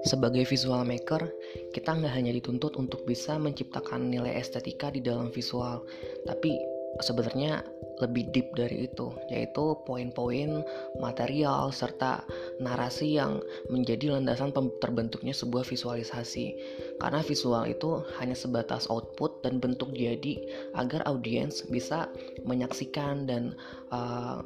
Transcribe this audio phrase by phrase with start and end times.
[0.00, 1.28] Sebagai visual maker,
[1.76, 5.84] kita nggak hanya dituntut untuk bisa menciptakan nilai estetika di dalam visual,
[6.24, 6.56] tapi
[7.04, 7.62] sebenarnya
[8.00, 10.64] lebih deep dari itu, yaitu poin-poin
[10.98, 12.24] material serta
[12.58, 16.56] narasi yang menjadi landasan terbentuknya sebuah visualisasi.
[16.96, 20.40] Karena visual itu hanya sebatas output dan bentuk jadi
[20.74, 22.08] agar audiens bisa
[22.48, 23.52] menyaksikan dan
[23.92, 24.40] uh,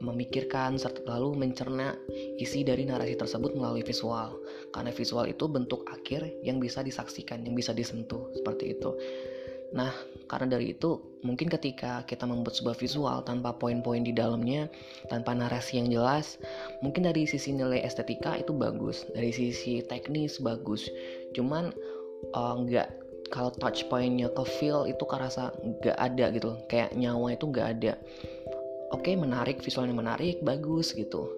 [0.00, 1.92] memikirkan serta lalu mencerna
[2.40, 4.40] isi dari narasi tersebut melalui visual.
[4.72, 8.90] Karena visual itu bentuk akhir yang bisa disaksikan, yang bisa disentuh, seperti itu.
[9.70, 9.94] Nah,
[10.26, 14.66] karena dari itu, mungkin ketika kita membuat sebuah visual tanpa poin-poin di dalamnya,
[15.06, 16.42] tanpa narasi yang jelas,
[16.82, 20.90] mungkin dari sisi nilai estetika itu bagus, dari sisi teknis bagus.
[21.38, 21.70] Cuman
[22.34, 22.88] uh, nggak
[23.30, 27.94] kalau touch pointnya ke feel itu kerasa nggak ada gitu, kayak nyawa itu nggak ada
[28.90, 31.30] oke okay, menarik visualnya menarik bagus gitu.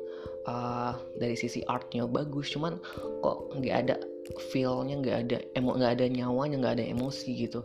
[0.43, 2.75] Uh, dari sisi artnya bagus cuman
[3.23, 3.97] kok nggak ada
[4.51, 7.63] feelnya nggak ada emo nggak ada nyawanya nggak ada emosi gitu.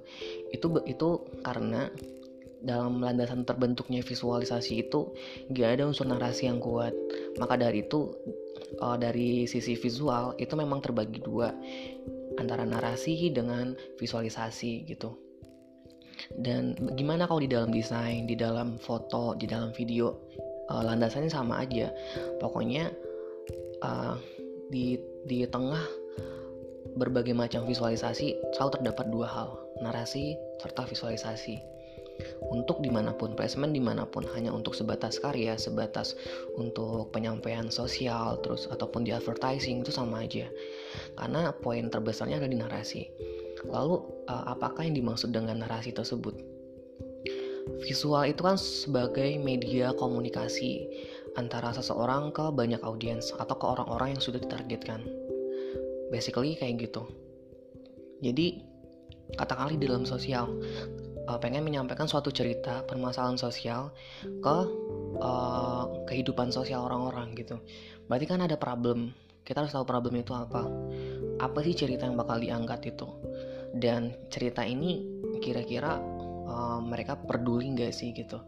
[0.53, 1.09] Itu itu
[1.42, 1.89] karena
[2.61, 5.14] dalam landasan terbentuknya visualisasi itu
[5.50, 6.94] nggak ada unsur narasi yang kuat.
[7.42, 8.14] Maka dari itu
[8.78, 11.50] uh, dari sisi visual itu memang terbagi dua.
[12.38, 15.27] Antara narasi dengan visualisasi gitu
[16.40, 20.16] dan gimana kalau di dalam desain di dalam foto di dalam video
[20.70, 21.92] uh, landasannya sama aja.
[22.40, 22.92] Pokoknya
[23.84, 24.16] uh,
[24.70, 25.82] di di tengah
[26.98, 29.50] berbagai macam visualisasi selalu terdapat dua hal
[29.84, 31.58] narasi serta visualisasi.
[32.50, 36.18] Untuk di mana pun placement di mana pun hanya untuk sebatas karya sebatas
[36.58, 40.50] untuk penyampaian sosial terus ataupun di advertising itu sama aja.
[41.14, 43.06] Karena poin terbesarnya ada di narasi
[43.66, 43.97] Lalu
[44.30, 46.38] uh, apakah yang dimaksud dengan narasi tersebut?
[47.83, 50.88] Visual itu kan sebagai media komunikasi
[51.36, 55.03] antara seseorang ke banyak audiens atau ke orang-orang yang sudah ditargetkan.
[56.14, 57.03] Basically kayak gitu.
[58.23, 58.64] Jadi
[59.36, 60.48] katakanlah di dalam sosial
[61.27, 63.92] uh, pengen menyampaikan suatu cerita permasalahan sosial
[64.23, 64.58] ke
[65.20, 67.59] uh, kehidupan sosial orang-orang gitu.
[68.08, 69.11] Berarti kan ada problem.
[69.47, 70.67] Kita harus tahu problem itu apa.
[71.39, 73.08] Apa sih cerita yang bakal diangkat itu?
[73.75, 75.03] dan cerita ini
[75.43, 75.99] kira-kira
[76.47, 78.39] uh, mereka peduli nggak sih gitu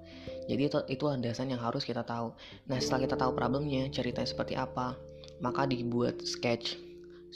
[0.48, 2.32] jadi itu itu landasan yang harus kita tahu
[2.70, 4.96] nah setelah kita tahu problemnya ceritanya seperti apa
[5.44, 6.80] maka dibuat sketch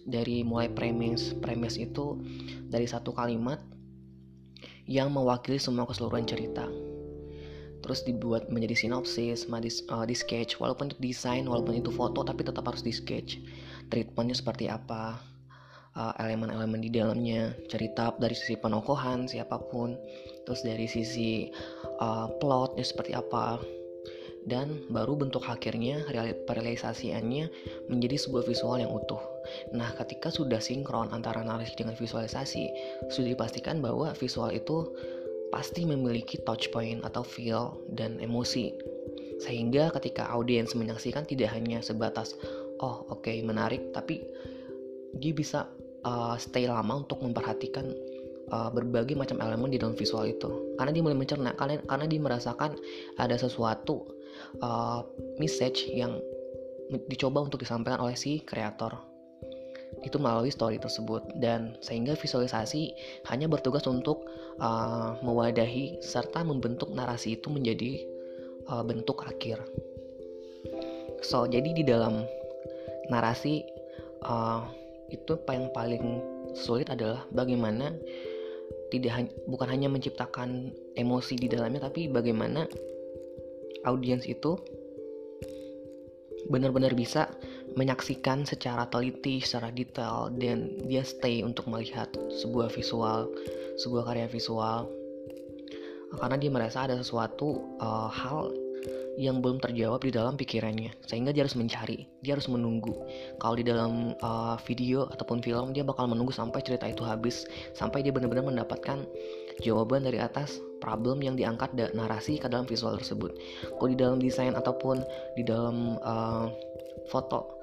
[0.08, 2.20] dari mulai premis premis itu
[2.68, 3.60] dari satu kalimat
[4.90, 6.68] yang mewakili semua keseluruhan cerita
[7.84, 12.64] terus dibuat menjadi sinopsis, uh, di sketch, walaupun itu desain, walaupun itu foto, tapi tetap
[12.64, 13.44] harus di sketch.
[13.92, 15.20] Treatmentnya seperti apa,
[15.98, 19.98] uh, elemen-elemen di dalamnya cerita dari sisi penokohan siapa pun
[20.44, 21.48] terus dari sisi
[22.02, 23.62] uh, plotnya seperti apa
[24.44, 27.48] dan baru bentuk akhirnya realisasiannya
[27.88, 29.20] menjadi sebuah visual yang utuh.
[29.72, 32.68] Nah, ketika sudah sinkron antara narasi dengan visualisasi,
[33.08, 34.92] sudah dipastikan bahwa visual itu
[35.54, 38.74] pasti memiliki touch point atau feel dan emosi.
[39.38, 42.34] Sehingga ketika audiens menyaksikan tidak hanya sebatas
[42.82, 44.26] oh oke okay, menarik, tapi
[45.22, 45.70] dia bisa
[46.02, 47.94] uh, stay lama untuk memperhatikan
[48.50, 52.20] uh, berbagai macam elemen di dalam visual itu karena dia mulai mencerna karena karena dia
[52.20, 52.72] merasakan
[53.22, 54.10] ada sesuatu
[54.66, 55.06] uh,
[55.38, 56.18] message yang
[57.08, 59.13] dicoba untuk disampaikan oleh si kreator
[60.02, 62.98] itu melalui story tersebut dan sehingga visualisasi
[63.30, 64.26] hanya bertugas untuk
[64.58, 68.02] uh, mewadahi serta membentuk narasi itu menjadi
[68.74, 69.62] uh, bentuk akhir.
[71.22, 72.26] So jadi di dalam
[73.14, 73.64] narasi
[74.26, 74.66] uh,
[75.14, 76.24] itu yang paling
[76.58, 77.94] sulit adalah bagaimana
[78.90, 82.70] tidak bukan hanya menciptakan emosi di dalamnya tapi bagaimana
[83.90, 84.58] audiens itu
[86.48, 87.32] benar-benar bisa
[87.74, 92.10] menyaksikan secara teliti, secara detail dan dia stay untuk melihat
[92.42, 93.30] sebuah visual,
[93.82, 94.90] sebuah karya visual.
[96.14, 98.54] Karena dia merasa ada sesuatu uh, hal
[99.18, 100.94] yang belum terjawab di dalam pikirannya.
[101.06, 102.96] Sehingga dia harus mencari dia harus menunggu.
[103.38, 107.46] Kalau di dalam uh, video ataupun film dia bakal menunggu sampai cerita itu habis
[107.76, 109.06] sampai dia benar-benar mendapatkan
[109.62, 113.38] jawaban dari atas problem yang diangkat da narasi ke dalam visual tersebut.
[113.78, 115.04] Kalau di dalam desain ataupun
[115.38, 116.50] di dalam uh,
[117.10, 117.60] foto.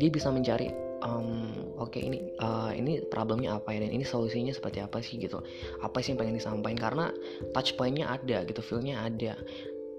[0.00, 0.72] Dia bisa mencari
[1.04, 3.84] um, oke okay, ini uh, ini problemnya apa ya?
[3.84, 5.20] Dan ini solusinya seperti apa sih?
[5.20, 5.38] Gitu.
[5.84, 6.80] Apa sih yang pengen disampaikan?
[6.80, 7.06] Karena
[7.52, 9.36] touch pointnya ada gitu feelnya ada.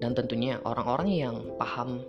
[0.02, 2.04] Dan tentunya orang-orang yang paham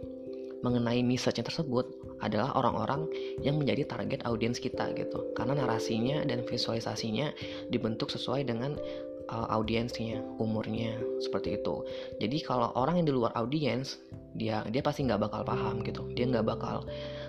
[0.65, 1.93] mengenai message tersebut
[2.25, 3.05] adalah orang-orang
[3.45, 5.29] yang menjadi target audiens kita gitu.
[5.37, 7.31] Karena narasinya dan visualisasinya
[7.69, 8.81] dibentuk sesuai dengan
[9.29, 11.85] uh, audiensnya umurnya seperti itu.
[12.17, 14.01] Jadi kalau orang yang di luar audiens
[14.35, 16.87] dia dia pasti nggak bakal paham gitu dia nggak bakal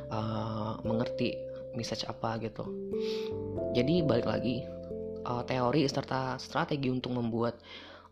[0.09, 1.37] uh, mengerti
[1.77, 2.65] message apa gitu
[3.77, 4.65] jadi balik lagi
[5.25, 7.61] uh, teori serta strategi untuk membuat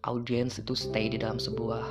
[0.03, 1.85] audiens itu stay di dalam sebuah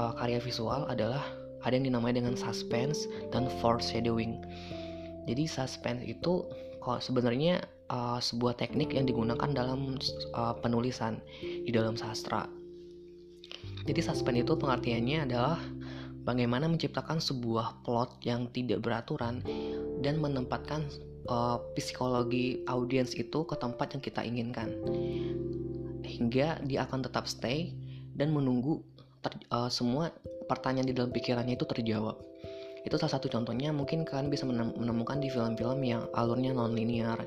[0.00, 1.22] uh, karya visual adalah
[1.64, 4.40] ada yang dinamai dengan suspense dan foreshadowing.
[5.28, 6.48] Jadi suspense itu
[6.80, 7.60] kok sebenarnya
[7.92, 10.00] uh, sebuah teknik yang digunakan dalam
[10.32, 12.48] uh, penulisan di dalam sastra.
[13.84, 15.60] Jadi suspense itu pengertiannya adalah
[16.30, 19.42] bagaimana menciptakan sebuah plot yang tidak beraturan
[19.98, 20.86] dan menempatkan
[21.26, 24.70] uh, psikologi audiens itu ke tempat yang kita inginkan
[26.06, 27.74] hingga dia akan tetap stay
[28.14, 28.78] dan menunggu
[29.26, 30.14] ter, uh, semua
[30.46, 32.14] pertanyaan di dalam pikirannya itu terjawab.
[32.80, 37.20] Itu salah satu contohnya mungkin kalian bisa menemukan di film-film yang alurnya non-linear,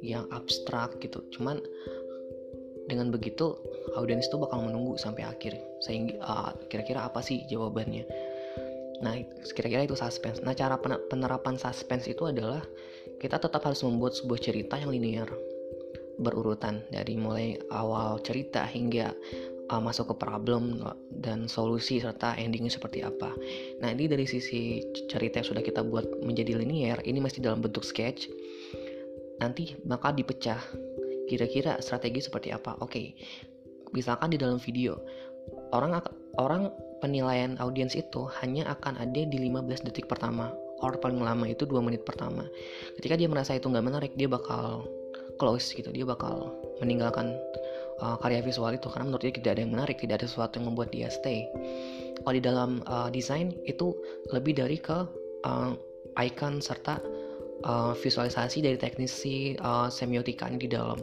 [0.00, 1.20] yang abstrak gitu.
[1.36, 1.60] Cuman
[2.88, 3.60] dengan begitu
[3.96, 8.33] audiens itu bakal menunggu sampai akhir sehingga uh, kira-kira apa sih jawabannya.
[9.02, 9.18] Nah,
[9.56, 10.38] kira-kira itu suspense.
[10.44, 12.62] Nah, cara penerapan suspense itu adalah
[13.18, 15.30] kita tetap harus membuat sebuah cerita yang linear
[16.14, 19.10] berurutan dari mulai awal cerita hingga
[19.70, 20.78] uh, masuk ke problem
[21.10, 23.34] dan solusi serta endingnya seperti apa.
[23.82, 27.82] Nah ini dari sisi cerita yang sudah kita buat menjadi linear, ini masih dalam bentuk
[27.82, 28.30] sketch.
[29.42, 30.60] Nanti bakal dipecah.
[31.24, 32.76] Kira-kira strategi seperti apa?
[32.84, 33.06] Oke, okay.
[33.96, 35.00] misalkan di dalam video
[35.72, 35.96] orang
[36.36, 36.68] orang
[36.98, 40.52] penilaian audiens itu hanya akan ada di 15 detik pertama.
[40.82, 42.44] Or paling lama itu 2 menit pertama.
[42.98, 44.84] Ketika dia merasa itu nggak menarik dia bakal
[45.40, 45.90] close gitu.
[45.90, 46.52] Dia bakal
[46.82, 47.34] meninggalkan
[48.02, 50.66] uh, karya visual itu karena menurut dia tidak ada yang menarik tidak ada sesuatu yang
[50.72, 51.46] membuat dia stay.
[52.20, 53.94] Kalau di dalam uh, desain itu
[54.30, 54.98] lebih dari ke
[55.46, 55.72] uh,
[56.20, 57.00] icon serta
[57.66, 60.98] uh, visualisasi dari teknisi uh, semiotika di dalam.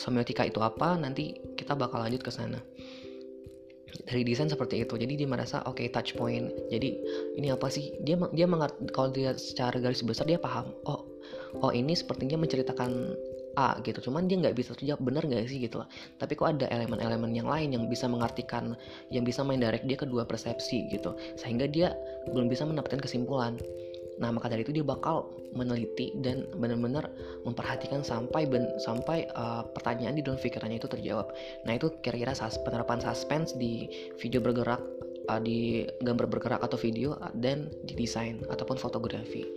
[0.00, 2.56] Semiotika itu apa nanti kita bakal lanjut ke sana
[4.06, 4.94] dari desain seperti itu.
[4.96, 6.50] Jadi dia merasa oke okay, touch point.
[6.72, 6.98] Jadi
[7.36, 7.94] ini apa sih?
[8.02, 11.06] Dia dia mengerti kalau dia secara garis besar dia paham oh
[11.60, 13.14] oh ini sepertinya menceritakan
[13.58, 14.10] A gitu.
[14.10, 15.58] Cuman dia nggak bisa terjawab bener nggak sih?
[15.58, 15.90] Gitu lah
[16.22, 18.78] tapi kok ada elemen-elemen yang lain yang bisa mengartikan
[19.10, 21.14] yang bisa main direct dia kedua persepsi gitu.
[21.34, 21.92] Sehingga dia
[22.30, 23.58] belum bisa mendapatkan kesimpulan
[24.20, 27.08] nah maka dari itu dia bakal meneliti dan benar-benar
[27.42, 31.32] memperhatikan sampai ben, sampai uh, pertanyaan di dalam pikirannya itu terjawab
[31.64, 33.88] nah itu kira-kira sus, penerapan suspense di
[34.20, 34.78] video bergerak
[35.32, 39.48] uh, di gambar bergerak atau video uh, dan di desain ataupun fotografi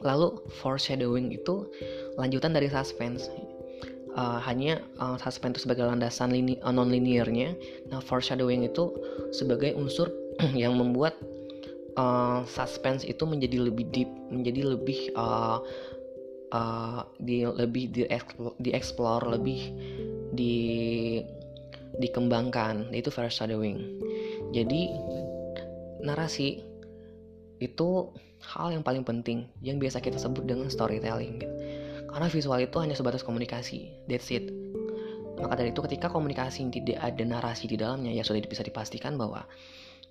[0.00, 1.68] Lalu foreshadowing itu
[2.16, 3.28] lanjutan dari suspense.
[4.10, 7.54] Uh, hanya uh, suspense itu sebagai landasan lini, uh, non linearnya.
[7.92, 8.90] Nah, foreshadowing itu
[9.30, 10.10] sebagai unsur
[10.56, 11.14] yang membuat
[11.96, 15.58] uh, suspense itu menjadi lebih deep, menjadi lebih uh,
[16.54, 19.60] uh, di lebih di explore, di explore lebih
[20.34, 20.56] di
[21.98, 22.92] dikembangkan.
[22.94, 24.02] Itu foreshadowing.
[24.54, 24.90] Jadi
[26.02, 26.64] narasi
[27.60, 27.88] itu
[28.40, 31.54] hal yang paling penting yang biasa kita sebut dengan storytelling gitu.
[32.10, 34.50] Karena visual itu hanya sebatas komunikasi, that's it.
[35.38, 39.46] Maka dari itu ketika komunikasi tidak ada narasi di dalamnya ya sudah bisa dipastikan bahwa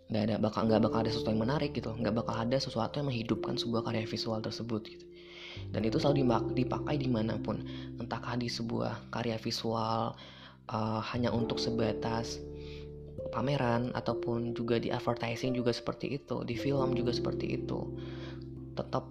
[0.10, 3.08] nggak ada bakal nggak bakal ada sesuatu yang menarik gitu, nggak bakal ada sesuatu yang
[3.14, 5.06] menghidupkan sebuah karya visual tersebut gitu.
[5.70, 6.26] Dan itu selalu
[6.58, 7.62] dipakai di mana pun,
[8.02, 10.18] entahkah di sebuah karya visual
[10.74, 12.42] uh, hanya untuk sebatas
[13.30, 17.94] pameran ataupun juga di advertising juga seperti itu di film juga seperti itu.
[18.74, 19.06] Tetap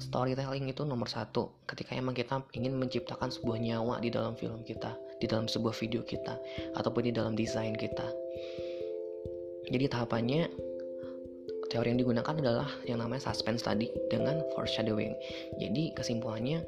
[0.00, 4.94] storytelling itu nomor satu ketika emang kita ingin menciptakan sebuah nyawa di dalam film kita
[5.18, 6.38] di dalam sebuah video kita
[6.78, 8.06] ataupun di dalam desain kita
[9.68, 10.48] jadi tahapannya
[11.68, 15.12] teori yang digunakan adalah yang namanya suspense tadi dengan foreshadowing
[15.60, 16.64] jadi kesimpulannya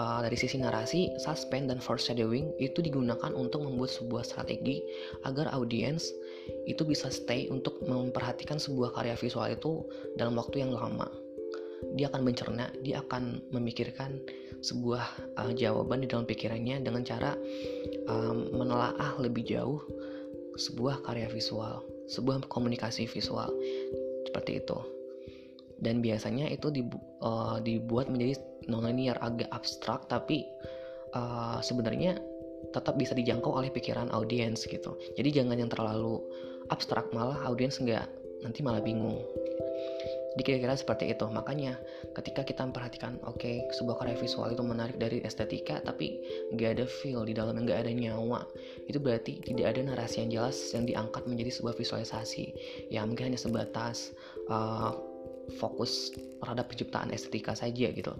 [0.00, 4.80] uh, dari sisi narasi, suspense dan foreshadowing itu digunakan untuk membuat sebuah strategi
[5.28, 6.08] agar audiens
[6.64, 9.84] itu bisa stay untuk memperhatikan sebuah karya visual itu
[10.16, 11.06] dalam waktu yang lama.
[11.96, 14.20] Dia akan mencerna, dia akan memikirkan
[14.60, 15.04] sebuah
[15.40, 17.32] uh, jawaban di dalam pikirannya dengan cara
[18.08, 19.80] um, menelaah lebih jauh
[20.60, 23.50] sebuah karya visual, sebuah komunikasi visual.
[24.26, 24.78] Seperti itu.
[25.80, 28.36] Dan biasanya itu dibu uh, dibuat menjadi
[28.68, 30.44] non-linear agak abstrak tapi
[31.16, 32.20] uh, sebenarnya
[32.76, 34.92] tetap bisa dijangkau oleh pikiran audiens gitu.
[35.16, 36.20] Jadi jangan yang terlalu
[36.68, 38.04] abstrak malah audiens nggak
[38.44, 39.20] nanti malah bingung
[40.38, 41.26] jadi kira-kira seperti itu.
[41.26, 41.74] Makanya
[42.14, 46.22] ketika kita memperhatikan oke okay, sebuah karya visual itu menarik dari estetika tapi
[46.54, 48.40] nggak ada feel di dalamnya nggak ada nyawa
[48.86, 52.44] itu berarti tidak ada narasi yang jelas yang diangkat menjadi sebuah visualisasi
[52.94, 54.14] ya mungkin hanya sebatas
[54.46, 54.94] uh,
[55.58, 58.14] fokus terhadap penciptaan estetika saja gitu.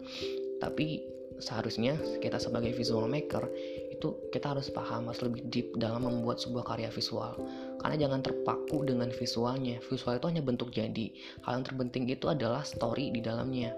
[0.59, 3.49] Tapi seharusnya kita sebagai visual maker
[3.90, 7.37] itu kita harus paham harus lebih deep dalam membuat sebuah karya visual.
[7.80, 9.80] Karena jangan terpaku dengan visualnya.
[9.88, 11.12] Visual itu hanya bentuk jadi.
[11.44, 13.76] Hal yang terpenting itu adalah story di dalamnya.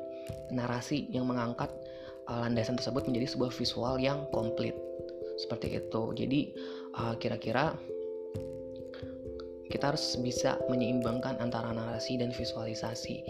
[0.54, 1.70] Narasi yang mengangkat
[2.30, 4.74] uh, landasan tersebut menjadi sebuah visual yang komplit.
[5.42, 6.02] Seperti itu.
[6.14, 6.40] Jadi
[6.98, 7.74] uh, kira-kira
[9.72, 13.24] kita harus bisa menyeimbangkan antara narasi dan visualisasi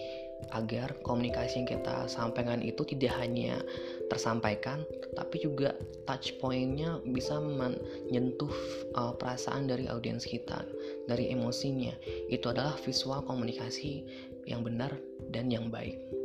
[0.51, 3.63] agar komunikasi yang kita sampaikan itu tidak hanya
[4.11, 4.83] tersampaikan
[5.15, 5.77] tapi juga
[6.09, 8.51] touch pointnya bisa menyentuh
[8.99, 10.65] uh, perasaan dari audiens kita
[11.07, 11.93] dari emosinya.
[12.33, 14.05] Itu adalah visual komunikasi
[14.49, 14.97] yang benar
[15.31, 16.22] dan yang baik